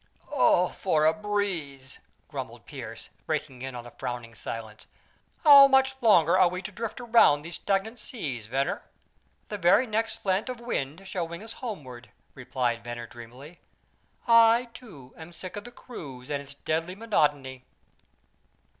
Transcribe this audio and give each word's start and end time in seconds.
"Oh, 0.31 0.69
for 0.69 1.05
a 1.05 1.13
breeze!" 1.13 1.99
grumbled 2.27 2.65
Pearse, 2.65 3.09
breaking 3.27 3.61
in 3.61 3.75
on 3.75 3.83
the 3.83 3.91
frowning 3.91 4.33
silence. 4.33 4.87
"How 5.43 5.67
much 5.67 5.95
longer 6.01 6.35
are 6.39 6.47
we 6.49 6.63
to 6.63 6.71
drift 6.71 6.99
around 6.99 7.43
these 7.43 7.53
stagnant 7.53 7.99
seas, 7.99 8.47
Venner?" 8.47 8.81
"The 9.49 9.59
very 9.59 9.85
next 9.85 10.23
slant 10.23 10.49
of 10.49 10.59
wind 10.59 11.07
shall 11.07 11.27
wing 11.27 11.43
us 11.43 11.53
homeward," 11.53 12.09
replied 12.33 12.83
Venner 12.83 13.05
dreamily. 13.05 13.59
"I, 14.27 14.69
too, 14.73 15.13
am 15.17 15.31
sick 15.31 15.55
of 15.55 15.65
the 15.65 15.71
cruise 15.71 16.31
and 16.31 16.41
its 16.41 16.55
deadly 16.55 16.95
monotony." 16.95 17.65